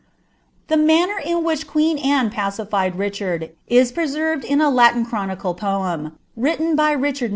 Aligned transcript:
The 0.67 0.77
manner 0.77 1.19
in 1.23 1.43
which 1.43 1.67
queen 1.67 1.99
Anne 1.99 2.31
pacified 2.31 2.95
Riclmrd. 2.95 3.51
is 3.67 3.95
Latin 3.95 5.05
chronicle 5.05 5.53
poem, 5.53 6.17
wniien 6.35 6.75
by 6.75 6.91
Richard 6.93 7.29